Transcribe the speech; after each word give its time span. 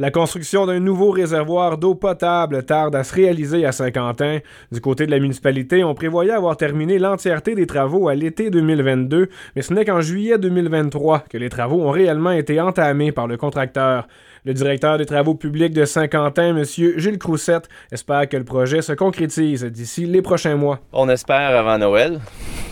La 0.00 0.10
construction 0.10 0.64
d'un 0.64 0.80
nouveau 0.80 1.10
réservoir 1.10 1.76
d'eau 1.76 1.94
potable 1.94 2.62
tarde 2.62 2.96
à 2.96 3.04
se 3.04 3.14
réaliser 3.14 3.66
à 3.66 3.72
Saint-Quentin. 3.72 4.38
Du 4.72 4.80
côté 4.80 5.04
de 5.04 5.10
la 5.10 5.18
municipalité, 5.18 5.84
on 5.84 5.94
prévoyait 5.94 6.32
avoir 6.32 6.56
terminé 6.56 6.98
l'entièreté 6.98 7.54
des 7.54 7.66
travaux 7.66 8.08
à 8.08 8.14
l'été 8.14 8.48
2022, 8.48 9.28
mais 9.54 9.60
ce 9.60 9.74
n'est 9.74 9.84
qu'en 9.84 10.00
juillet 10.00 10.38
2023 10.38 11.24
que 11.28 11.36
les 11.36 11.50
travaux 11.50 11.82
ont 11.82 11.90
réellement 11.90 12.30
été 12.30 12.62
entamés 12.62 13.12
par 13.12 13.26
le 13.26 13.36
contracteur. 13.36 14.08
Le 14.46 14.54
directeur 14.54 14.96
des 14.96 15.04
travaux 15.04 15.34
publics 15.34 15.74
de 15.74 15.84
Saint-Quentin, 15.84 16.56
M. 16.56 16.64
Gilles 16.64 17.18
Croussette, 17.18 17.68
espère 17.92 18.26
que 18.26 18.38
le 18.38 18.44
projet 18.44 18.80
se 18.80 18.94
concrétise 18.94 19.64
d'ici 19.64 20.06
les 20.06 20.22
prochains 20.22 20.56
mois. 20.56 20.78
On 20.94 21.10
espère 21.10 21.54
avant 21.54 21.76
Noël. 21.76 22.20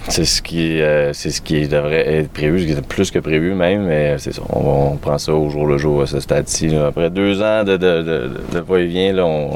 C'est 0.09 0.25
ce 0.25 0.41
qui, 0.41 0.81
euh, 0.81 1.13
c'est 1.13 1.31
ce 1.31 1.41
qui 1.41 1.69
devrait 1.69 2.21
être 2.21 2.31
prévu, 2.31 2.75
plus 2.89 3.11
que 3.11 3.19
prévu 3.19 3.55
même, 3.55 3.85
mais 3.85 4.17
c'est 4.19 4.33
ça. 4.33 4.43
On, 4.51 4.97
prend 4.97 5.19
ça 5.19 5.35
au 5.35 5.49
jour 5.51 5.67
le 5.67 5.79
jour 5.79 6.03
à 6.03 6.07
ce 6.07 6.21
stade-ci. 6.21 6.75
Après 6.77 7.11
deux 7.11 7.43
ans 7.43 7.65
de, 7.65 7.77
de, 7.77 8.03
de, 8.03 8.31
de 8.53 8.59
va-et-vient, 8.61 9.19
on, 9.19 9.51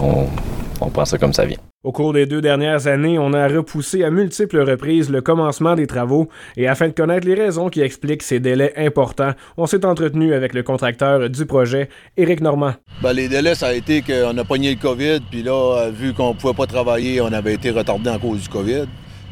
on, 0.00 0.26
on 0.80 0.88
prend 0.88 1.04
ça 1.04 1.18
comme 1.18 1.32
ça 1.32 1.44
vient. 1.44 1.58
Au 1.82 1.92
cours 1.92 2.12
des 2.12 2.26
deux 2.26 2.42
dernières 2.42 2.88
années, 2.88 3.18
on 3.18 3.32
a 3.32 3.48
repoussé 3.48 4.04
à 4.04 4.10
multiples 4.10 4.60
reprises 4.60 5.08
le 5.08 5.22
commencement 5.22 5.74
des 5.74 5.86
travaux 5.86 6.28
et 6.58 6.68
afin 6.68 6.88
de 6.88 6.92
connaître 6.92 7.26
les 7.26 7.34
raisons 7.34 7.70
qui 7.70 7.80
expliquent 7.80 8.22
ces 8.22 8.38
délais 8.38 8.74
importants, 8.76 9.32
on 9.56 9.64
s'est 9.64 9.86
entretenu 9.86 10.34
avec 10.34 10.52
le 10.52 10.62
contracteur 10.62 11.30
du 11.30 11.46
projet, 11.46 11.88
Éric 12.18 12.42
Normand. 12.42 12.74
Ben, 13.02 13.14
les 13.14 13.28
délais, 13.28 13.54
ça 13.54 13.68
a 13.68 13.72
été 13.72 14.02
qu'on 14.02 14.36
a 14.36 14.44
pogné 14.44 14.74
le 14.74 14.78
COVID, 14.78 15.20
puis 15.30 15.42
là, 15.42 15.88
vu 15.90 16.12
qu'on 16.12 16.34
ne 16.34 16.38
pouvait 16.38 16.52
pas 16.52 16.66
travailler, 16.66 17.22
on 17.22 17.32
avait 17.32 17.54
été 17.54 17.70
retardé 17.70 18.10
en 18.10 18.18
cause 18.18 18.42
du 18.42 18.48
COVID. 18.50 18.84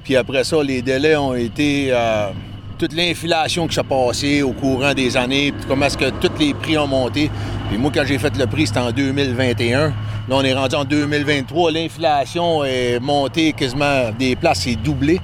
Puis 0.09 0.17
après 0.17 0.43
ça, 0.43 0.63
les 0.63 0.81
délais 0.81 1.17
ont 1.17 1.35
été 1.35 1.89
euh, 1.91 2.31
toute 2.79 2.95
l'inflation 2.95 3.69
qui 3.69 3.75
s'est 3.75 3.83
passée 3.83 4.41
au 4.41 4.53
courant 4.53 4.95
des 4.95 5.15
années, 5.19 5.53
puis 5.53 5.67
comment 5.69 5.85
est-ce 5.85 5.99
que 5.99 6.09
tous 6.09 6.33
les 6.41 6.55
prix 6.55 6.79
ont 6.79 6.87
monté. 6.87 7.31
Puis 7.69 7.77
moi, 7.77 7.91
quand 7.95 8.05
j'ai 8.07 8.17
fait 8.17 8.35
le 8.39 8.47
prix, 8.47 8.69
c'était 8.69 8.81
en 8.81 8.91
2021. 8.91 9.89
Là, 9.89 9.93
on 10.31 10.43
est 10.43 10.55
rendu 10.55 10.77
en 10.77 10.87
2023. 10.87 11.73
L'inflation 11.73 12.65
est 12.65 12.99
montée 13.01 13.53
quasiment 13.53 14.11
des 14.19 14.35
places, 14.35 14.61
c'est 14.61 14.77
doublé. 14.77 15.21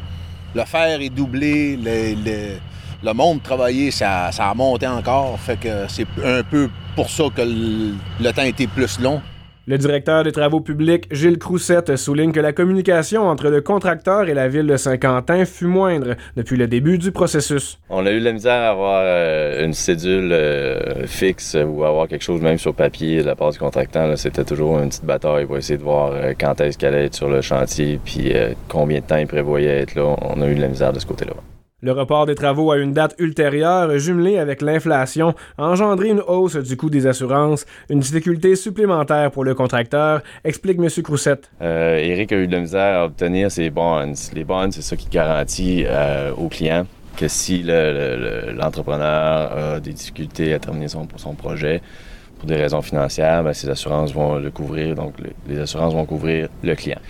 Le 0.55 0.67
fer 0.67 1.01
est 1.01 1.09
doublé. 1.09 1.79
Le, 3.03 3.13
monde 3.15 3.43
travaillé, 3.43 3.91
ça, 3.91 4.27
a 4.39 4.55
monté 4.55 4.87
encore. 4.87 5.41
Fait 5.41 5.59
que 5.59 5.87
c'est 5.89 6.07
un 6.23 6.43
peu 6.43 6.69
pour 6.95 7.09
ça 7.09 7.25
que 7.35 7.41
le, 7.41 7.95
le 8.21 8.33
temps 8.35 8.43
était 8.43 8.67
plus 8.67 9.01
long. 9.01 9.23
Le 9.67 9.79
directeur 9.79 10.25
des 10.25 10.33
travaux 10.33 10.61
publics, 10.61 11.07
Gilles 11.11 11.39
Croussette, 11.39 11.97
souligne 11.97 12.33
que 12.33 12.41
la 12.41 12.53
communication 12.53 13.23
entre 13.23 13.49
le 13.49 13.63
contracteur 13.63 14.29
et 14.29 14.35
la 14.35 14.47
ville 14.47 14.67
de 14.67 14.77
Saint-Quentin 14.77 15.47
fut 15.47 15.65
moindre 15.65 16.17
depuis 16.37 16.59
le 16.59 16.67
début 16.67 16.99
du 16.99 17.13
processus. 17.13 17.79
On 17.89 18.05
a 18.05 18.11
eu 18.11 18.19
la 18.19 18.35
misère 18.35 18.61
à 18.61 18.69
avoir 18.69 19.01
euh, 19.03 19.65
une 19.65 19.73
cédule 19.73 20.33
euh, 20.33 21.07
fixe 21.07 21.57
ou 21.67 21.83
avoir 21.83 22.09
quelque 22.09 22.25
chose 22.25 22.43
même 22.43 22.59
sur 22.59 22.75
papier 22.75 23.23
de 23.23 23.27
la 23.27 23.37
part 23.37 23.53
du 23.53 23.59
contractant. 23.59 24.15
C'était 24.17 24.45
toujours 24.45 24.79
une 24.81 24.91
petite 24.91 25.07
bataille 25.07 25.47
pour 25.47 25.57
essayer 25.57 25.79
de 25.79 25.83
voir 25.83 26.13
euh, 26.13 26.35
quand 26.39 26.61
est-ce 26.61 26.77
qu'elle 26.77 26.95
allait 26.95 27.07
être 27.07 27.15
sur 27.15 27.31
le 27.31 27.41
chantier 27.41 27.99
puis 28.05 28.35
combien 28.69 29.01
de 29.01 29.05
temps 29.07 29.17
il 29.17 29.27
prévoyait 29.27 29.81
être 29.81 29.95
là. 29.95 30.15
On 30.21 30.43
a 30.43 30.47
eu 30.47 30.55
de 30.55 30.61
la 30.61 30.69
misère 30.69 30.93
de 30.93 30.99
ce 30.99 31.07
côté-là. 31.07 31.33
Le 31.85 31.93
report 31.93 32.25
des 32.25 32.35
travaux 32.35 32.73
à 32.73 32.79
une 32.79 32.95
date 32.95 33.15
ultérieure, 33.19 33.99
jumelé 33.99 34.39
avec 34.39 34.63
l'inflation, 34.63 35.35
a 35.59 35.65
engendré 35.65 36.09
une 36.09 36.23
hausse 36.27 36.57
du 36.57 36.79
coût 36.79 36.89
des 36.89 37.07
assurances, 37.07 37.67
une 37.91 38.01
difficulté 38.01 38.57
supplémentaire 38.57 39.31
pour 39.31 39.45
le 39.45 39.55
contracteur, 39.55 40.23
explique 40.45 40.79
M. 40.79 40.89
Croussette. 41.03 41.51
Euh, 41.61 41.99
Eric 41.99 42.33
a 42.33 42.37
eu 42.37 42.47
de 42.47 42.53
la 42.53 42.61
misère 42.61 43.01
à 43.01 43.05
obtenir 43.05 43.51
ses 43.51 43.69
bonds. 43.69 44.15
Les 44.33 44.45
bonds, 44.45 44.71
c'est 44.71 44.81
ça 44.81 44.97
qui 44.97 45.11
garantit 45.11 45.85
euh, 45.87 46.33
aux 46.39 46.49
clients 46.49 46.87
que 47.19 47.29
si 47.29 47.63
l'entrepreneur 47.63 49.75
a 49.77 49.79
des 49.79 49.93
difficultés 49.93 50.55
à 50.55 50.59
terminer 50.59 50.89
son, 50.89 51.07
projet, 51.37 51.83
pour 52.39 52.49
des 52.49 52.57
raisons 52.57 52.81
financières, 52.81 53.45
ben, 53.45 53.53
ces 53.53 53.69
assurances 53.69 54.15
vont 54.15 54.37
le 54.37 54.51
couvrir, 54.51 54.95
donc 54.95 55.17
les 55.47 55.59
assurances 55.59 55.93
vont 55.93 56.07
couvrir 56.07 56.49
le 56.63 56.75
client 56.77 57.01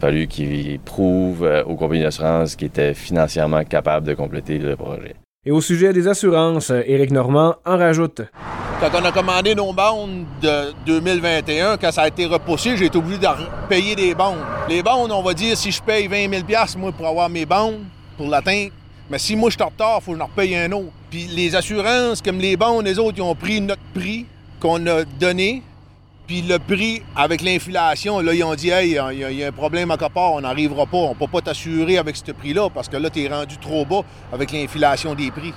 fallu 0.00 0.26
qu'il 0.26 0.78
prouve 0.80 1.44
euh, 1.44 1.64
aux 1.64 1.76
compagnies 1.76 2.02
d'assurance 2.02 2.56
qu'il 2.56 2.68
était 2.68 2.94
financièrement 2.94 3.64
capable 3.64 4.06
de 4.06 4.14
compléter 4.14 4.58
le 4.58 4.76
projet. 4.76 5.14
Et 5.44 5.50
au 5.50 5.60
sujet 5.60 5.92
des 5.92 6.08
assurances, 6.08 6.70
Éric 6.70 7.10
Normand 7.10 7.54
en 7.64 7.78
rajoute. 7.78 8.22
Quand 8.80 8.90
on 9.00 9.04
a 9.04 9.10
commandé 9.10 9.54
nos 9.54 9.72
bandes 9.72 10.24
de 10.40 10.72
2021, 10.86 11.78
quand 11.78 11.90
ça 11.90 12.02
a 12.02 12.08
été 12.08 12.26
repoussé, 12.26 12.76
j'ai 12.76 12.86
été 12.86 12.98
obligé 12.98 13.18
de 13.18 13.26
payer 13.68 13.96
des 13.96 14.14
bandes. 14.14 14.38
Les 14.68 14.82
bandes, 14.82 15.10
on 15.10 15.22
va 15.22 15.34
dire, 15.34 15.56
si 15.56 15.72
je 15.72 15.82
paye 15.82 16.06
20 16.06 16.30
000 16.30 16.42
moi, 16.76 16.92
pour 16.92 17.06
avoir 17.06 17.28
mes 17.28 17.44
bandes, 17.44 17.80
pour 18.16 18.28
l'atteindre, 18.28 18.70
mais 19.10 19.18
si 19.18 19.36
moi 19.36 19.50
je 19.50 19.56
suis 19.56 19.62
en 19.62 19.68
retard, 19.68 19.98
il 20.00 20.04
faut 20.04 20.12
que 20.12 20.18
je 20.18 20.22
en 20.22 20.26
repaye 20.26 20.54
un 20.54 20.70
autre. 20.72 20.92
Puis 21.10 21.26
les 21.34 21.56
assurances, 21.56 22.22
comme 22.22 22.38
les 22.38 22.56
bandes, 22.56 22.84
les 22.84 22.98
autres, 22.98 23.16
ils 23.16 23.22
ont 23.22 23.34
pris 23.34 23.60
notre 23.60 23.82
prix 23.94 24.26
qu'on 24.60 24.86
a 24.86 25.04
donné, 25.04 25.62
puis 26.28 26.42
le 26.42 26.58
prix, 26.58 27.02
avec 27.16 27.40
l'inflation, 27.40 28.20
là, 28.20 28.34
ils 28.34 28.44
ont 28.44 28.54
dit, 28.54 28.68
hey, 28.68 29.00
il 29.12 29.38
y, 29.38 29.42
a 29.42 29.48
un 29.48 29.52
problème 29.52 29.90
à 29.90 29.96
quelque 29.96 30.12
part, 30.12 30.34
on 30.34 30.42
n'arrivera 30.42 30.84
pas, 30.84 30.98
on 30.98 31.14
peut 31.14 31.26
pas 31.26 31.40
t'assurer 31.40 31.96
avec 31.96 32.16
ce 32.16 32.32
prix-là 32.32 32.68
parce 32.72 32.86
que 32.86 32.98
là, 32.98 33.08
tu 33.08 33.22
es 33.22 33.28
rendu 33.28 33.56
trop 33.56 33.86
bas 33.86 34.02
avec 34.30 34.52
l'inflation 34.52 35.14
des 35.14 35.30
prix. 35.30 35.54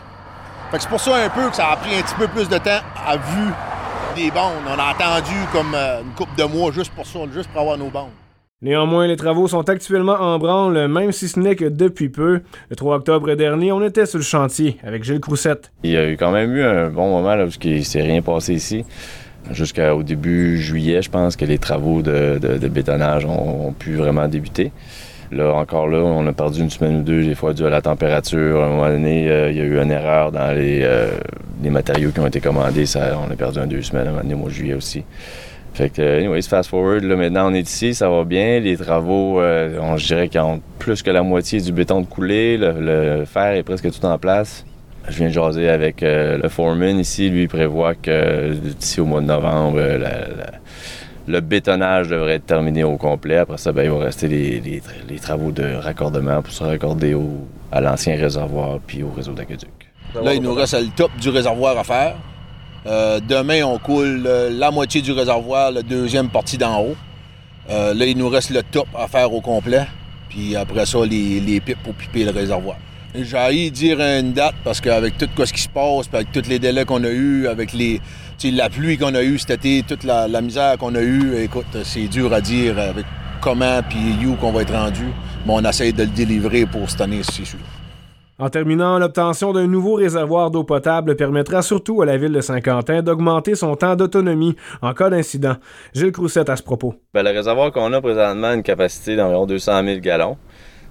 Fait 0.71 0.77
que 0.77 0.83
c'est 0.83 0.89
pour 0.89 1.01
ça 1.01 1.17
un 1.17 1.29
peu 1.29 1.49
que 1.49 1.55
ça 1.57 1.71
a 1.71 1.75
pris 1.75 1.93
un 1.93 2.01
petit 2.01 2.15
peu 2.15 2.27
plus 2.29 2.47
de 2.47 2.57
temps 2.57 2.79
à 3.05 3.17
vue 3.17 3.51
des 4.15 4.31
bandes. 4.31 4.63
On 4.65 4.79
a 4.79 4.85
attendu 4.85 5.35
comme 5.51 5.75
euh, 5.75 6.03
une 6.03 6.13
couple 6.13 6.37
de 6.37 6.45
mois 6.45 6.71
juste 6.71 6.93
pour 6.93 7.05
ça, 7.05 7.19
juste 7.33 7.49
pour 7.49 7.59
avoir 7.59 7.77
nos 7.77 7.89
bandes. 7.89 8.11
Néanmoins, 8.61 9.07
les 9.07 9.17
travaux 9.17 9.49
sont 9.49 9.67
actuellement 9.67 10.13
en 10.13 10.39
branle, 10.39 10.87
même 10.87 11.11
si 11.11 11.27
ce 11.27 11.37
n'est 11.37 11.57
que 11.57 11.65
depuis 11.65 12.07
peu. 12.07 12.43
Le 12.69 12.75
3 12.77 12.95
octobre 12.97 13.33
dernier, 13.33 13.73
on 13.73 13.83
était 13.83 14.05
sur 14.05 14.19
le 14.19 14.23
chantier 14.23 14.77
avec 14.83 15.03
Gilles 15.03 15.19
Croussette. 15.19 15.73
Il 15.83 15.91
y 15.91 15.97
a 15.97 16.07
eu 16.07 16.15
quand 16.15 16.31
même 16.31 16.55
eu 16.55 16.63
un 16.63 16.89
bon 16.89 17.09
moment 17.09 17.35
là, 17.35 17.43
parce 17.43 17.57
qu'il 17.57 17.79
ne 17.79 17.81
s'est 17.81 18.03
rien 18.03 18.21
passé 18.21 18.53
ici 18.53 18.85
jusqu'au 19.49 20.03
début 20.03 20.57
juillet, 20.57 21.01
je 21.01 21.09
pense 21.09 21.35
que 21.35 21.45
les 21.45 21.57
travaux 21.57 22.01
de, 22.01 22.67
bétonnage 22.67 23.25
ont, 23.25 23.73
pu 23.77 23.95
vraiment 23.95 24.27
débuter. 24.27 24.71
Là, 25.31 25.53
encore 25.53 25.87
là, 25.87 25.99
on 25.99 26.27
a 26.27 26.33
perdu 26.33 26.59
une 26.59 26.69
semaine 26.69 26.99
ou 26.99 27.03
deux, 27.03 27.23
des 27.23 27.35
fois 27.35 27.53
dû 27.53 27.65
à 27.65 27.69
la 27.69 27.81
température. 27.81 28.61
À 28.61 28.65
un 28.65 28.69
moment 28.69 28.89
donné, 28.89 29.29
euh, 29.29 29.49
il 29.49 29.57
y 29.57 29.61
a 29.61 29.63
eu 29.63 29.81
une 29.81 29.91
erreur 29.91 30.31
dans 30.33 30.53
euh, 30.53 31.11
les, 31.63 31.69
matériaux 31.69 32.11
qui 32.11 32.19
ont 32.19 32.27
été 32.27 32.41
commandés. 32.41 32.85
Ça, 32.85 33.17
on 33.17 33.31
a 33.31 33.35
perdu 33.35 33.59
un 33.59 33.67
deux 33.67 33.81
semaines 33.81 34.07
à 34.07 34.09
un 34.09 34.11
moment 34.11 34.23
donné, 34.23 34.33
au 34.33 34.37
mois 34.37 34.49
de 34.49 34.53
juillet 34.53 34.73
aussi. 34.73 35.05
Fait 35.73 35.89
que, 35.89 36.01
anyways, 36.01 36.41
fast 36.41 36.69
forward, 36.69 37.05
là, 37.05 37.15
maintenant 37.15 37.49
on 37.49 37.53
est 37.53 37.61
ici, 37.61 37.95
ça 37.95 38.09
va 38.09 38.25
bien. 38.25 38.59
Les 38.59 38.75
travaux, 38.75 39.39
euh, 39.39 39.79
on 39.81 39.95
dirait 39.95 40.27
qu'ils 40.27 40.41
ont 40.41 40.59
plus 40.79 41.01
que 41.01 41.11
la 41.11 41.23
moitié 41.23 41.61
du 41.61 41.71
béton 41.71 42.01
de 42.01 42.07
coulé. 42.07 42.57
le 42.57 43.23
fer 43.25 43.53
est 43.53 43.63
presque 43.63 43.89
tout 43.89 44.05
en 44.05 44.17
place. 44.17 44.65
Je 45.09 45.17
viens 45.17 45.27
de 45.27 45.33
jaser 45.33 45.69
avec 45.69 46.03
euh, 46.03 46.37
le 46.37 46.49
foreman 46.49 46.99
ici. 46.99 47.29
Lui, 47.29 47.47
prévoit 47.47 47.95
que 47.95 48.53
d'ici 48.53 49.01
au 49.01 49.05
mois 49.05 49.21
de 49.21 49.25
novembre, 49.25 49.81
le 51.27 51.39
bétonnage 51.39 52.09
devrait 52.09 52.33
être 52.33 52.45
terminé 52.45 52.83
au 52.83 52.97
complet. 52.97 53.37
Après 53.37 53.57
ça, 53.57 53.71
ben, 53.71 53.83
il 53.83 53.89
va 53.89 53.99
rester 53.99 54.27
les, 54.27 55.19
travaux 55.19 55.51
de 55.51 55.75
raccordement 55.75 56.41
pour 56.41 56.53
se 56.53 56.63
raccorder 56.63 57.15
à 57.71 57.81
l'ancien 57.81 58.15
réservoir 58.15 58.79
puis 58.85 59.03
au 59.03 59.11
réseau 59.11 59.33
d'aqueduc. 59.33 59.69
Là, 60.21 60.33
il 60.33 60.41
nous 60.41 60.53
reste 60.53 60.79
le 60.79 60.89
top 60.89 61.11
du 61.19 61.29
réservoir 61.29 61.77
à 61.77 61.83
faire. 61.83 62.15
Euh, 62.85 63.19
demain, 63.19 63.63
on 63.63 63.77
coule 63.77 64.23
euh, 64.25 64.49
la 64.51 64.71
moitié 64.71 65.01
du 65.01 65.11
réservoir, 65.11 65.71
la 65.71 65.83
deuxième 65.83 66.29
partie 66.29 66.57
d'en 66.57 66.81
haut. 66.81 66.95
là, 67.69 68.05
il 68.05 68.17
nous 68.17 68.29
reste 68.29 68.49
le 68.49 68.63
top 68.63 68.87
à 68.97 69.07
faire 69.07 69.33
au 69.33 69.41
complet. 69.41 69.85
Puis 70.29 70.55
après 70.55 70.85
ça, 70.85 70.99
les, 71.05 71.39
les 71.39 71.59
pipes 71.59 71.81
pour 71.83 71.93
piper 71.93 72.23
le 72.23 72.31
réservoir. 72.31 72.77
J'ai 73.13 73.71
dire 73.71 73.99
une 73.99 74.31
date 74.31 74.55
parce 74.63 74.79
qu'avec 74.79 75.17
tout 75.17 75.27
ce 75.45 75.51
qui 75.51 75.61
se 75.61 75.67
passe, 75.67 76.09
avec 76.13 76.31
tous 76.31 76.47
les 76.47 76.59
délais 76.59 76.85
qu'on 76.85 77.03
a 77.03 77.09
eus, 77.09 77.45
avec 77.47 77.73
les, 77.73 77.99
la 78.43 78.69
pluie 78.69 78.97
qu'on 78.97 79.13
a 79.15 79.21
eue 79.21 79.37
cet 79.37 79.51
été, 79.51 79.83
toute 79.85 80.05
la, 80.05 80.27
misère 80.41 80.77
qu'on 80.77 80.95
a 80.95 81.01
eue, 81.01 81.35
écoute, 81.35 81.65
c'est 81.83 82.07
dur 82.07 82.31
à 82.33 82.39
dire 82.39 82.79
avec 82.79 83.05
comment 83.41 83.81
puis 83.89 84.25
où 84.25 84.35
qu'on 84.35 84.53
va 84.53 84.61
être 84.61 84.73
rendu. 84.73 85.07
Mais 85.45 85.53
on 85.53 85.63
essaie 85.65 85.91
de 85.91 86.03
le 86.03 86.09
délivrer 86.09 86.65
pour 86.65 86.89
cette 86.89 87.01
année, 87.01 87.21
c'est 87.23 87.43
sûr. 87.43 87.59
En 88.39 88.49
terminant, 88.49 88.97
l'obtention 88.97 89.51
d'un 89.51 89.67
nouveau 89.67 89.95
réservoir 89.95 90.49
d'eau 90.49 90.63
potable 90.63 91.15
permettra 91.15 91.61
surtout 91.61 92.01
à 92.01 92.05
la 92.05 92.17
ville 92.17 92.31
de 92.31 92.41
Saint-Quentin 92.41 93.01
d'augmenter 93.01 93.55
son 93.55 93.75
temps 93.75 93.95
d'autonomie 93.95 94.55
en 94.81 94.93
cas 94.93 95.09
d'incident. 95.09 95.57
Gilles 95.93 96.11
Croussette 96.11 96.49
à 96.49 96.55
ce 96.55 96.63
propos. 96.63 96.95
Ben, 97.13 97.23
le 97.23 97.29
réservoir 97.29 97.71
qu'on 97.71 97.91
a 97.93 98.01
présentement 98.01 98.47
a 98.47 98.55
une 98.55 98.63
capacité 98.63 99.15
d'environ 99.15 99.45
200 99.45 99.83
000 99.83 99.99
gallons. 99.99 100.37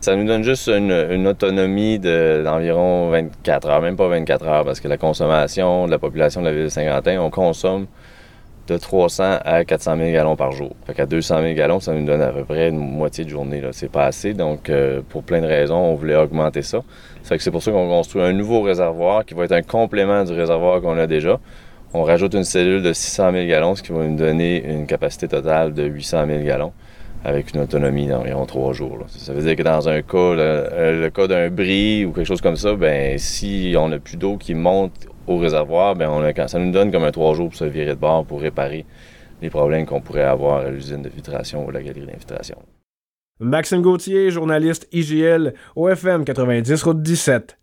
Ça 0.01 0.17
nous 0.17 0.25
donne 0.25 0.43
juste 0.43 0.67
une, 0.69 1.27
autonomie 1.27 1.99
d'environ 1.99 3.11
24 3.11 3.69
heures, 3.69 3.83
même 3.83 3.97
pas 3.97 4.09
24 4.09 4.47
heures, 4.47 4.65
parce 4.65 4.81
que 4.81 4.89
la 4.89 4.97
consommation 4.97 5.85
de 5.85 5.91
la 5.91 5.99
population 5.99 6.41
de 6.41 6.47
la 6.47 6.53
ville 6.53 6.65
de 6.65 6.69
Saint-Quentin, 6.71 7.21
on 7.21 7.29
consomme 7.29 7.87
de 8.67 8.79
300 8.79 9.41
à 9.45 9.63
400 9.63 9.99
000 9.99 10.13
gallons 10.13 10.37
par 10.37 10.53
jour. 10.53 10.71
Fait 10.87 10.95
qu'à 10.95 11.05
200 11.05 11.43
000 11.43 11.53
gallons, 11.53 11.81
ça 11.81 11.93
nous 11.93 12.07
donne 12.07 12.23
à 12.23 12.29
peu 12.29 12.45
près 12.45 12.71
une 12.71 12.79
moitié 12.79 13.27
de 13.27 13.29
journée. 13.29 13.61
C'est 13.73 13.93
pas 13.93 14.07
assez, 14.07 14.33
donc 14.33 14.71
euh, 14.71 15.03
pour 15.07 15.23
plein 15.23 15.43
de 15.43 15.47
raisons, 15.47 15.77
on 15.77 15.97
voulait 15.97 16.17
augmenter 16.17 16.63
ça. 16.63 16.81
Fait 17.23 17.37
que 17.37 17.43
c'est 17.43 17.51
pour 17.51 17.63
ça 17.63 17.71
qu'on 17.71 17.89
construit 17.89 18.23
un 18.23 18.33
nouveau 18.33 18.63
réservoir 18.63 19.27
qui 19.27 19.35
va 19.35 19.45
être 19.45 19.53
un 19.53 19.61
complément 19.61 20.25
du 20.25 20.33
réservoir 20.33 20.81
qu'on 20.81 20.97
a 20.97 21.07
déjà. 21.07 21.39
On 21.93 22.05
rajoute 22.05 22.33
une 22.33 22.45
cellule 22.45 22.83
de 22.83 22.95
600 22.95 23.33
000 23.33 23.47
gallons, 23.47 23.75
ce 23.75 23.83
qui 23.83 23.93
va 23.93 24.03
nous 24.03 24.17
donner 24.17 24.65
une 24.65 24.87
capacité 24.87 25.29
totale 25.29 25.75
de 25.75 25.83
800 25.83 26.25
000 26.27 26.43
gallons 26.45 26.73
avec 27.25 27.55
une 27.55 27.61
autonomie 27.61 28.07
d'environ 28.07 28.47
trois 28.47 28.73
jours. 28.73 28.99
Ça 29.09 29.33
veut 29.33 29.43
dire 29.43 29.57
que 29.57 29.63
dans 29.63 29.89
un 29.89 30.03
cas, 30.03 30.17
euh, 30.17 31.03
le, 31.03 31.11
cas 31.11 31.27
d'un 31.27 31.51
bris 31.51 32.05
ou 32.05 32.13
quelque 32.13 32.27
chose 32.27 32.41
comme 32.41 32.57
ça, 32.57 32.75
ben 32.75 33.19
si 33.19 33.75
on 33.77 33.89
n'a 33.89 33.99
plus 33.99 34.17
d'eau 34.17 34.37
qui 34.37 34.55
monte 34.55 35.07
au 35.27 35.37
réservoir, 35.37 35.95
ben 35.95 36.09
on 36.09 36.23
a, 36.23 36.49
ça 36.49 36.59
nous 36.59 36.73
donne 36.73 36.91
comme 36.91 37.05
un 37.05 37.13
trois 37.13 37.35
jours 37.35 37.49
pour 37.49 37.59
se 37.59 37.65
virer 37.65 37.91
de 37.91 38.01
bord 38.01 38.25
pour 38.25 38.41
réparer 38.41 38.87
les 39.43 39.51
problèmes 39.51 39.87
qu'on 39.87 40.01
pourrait 40.01 40.23
avoir 40.23 40.59
à 40.67 40.71
l'usine 40.71 41.03
de 41.03 41.09
filtration 41.09 41.67
ou 41.67 41.71
la 41.71 41.83
galerie 41.83 42.07
d'infiltration. 42.07 42.57
Maxime 43.41 43.81
Gauthier, 43.81 44.31
journaliste 44.31 44.87
IGL, 44.93 45.55
OFM 45.75 46.25
90 46.25 46.83
Route 46.83 47.03
17. 47.03 47.57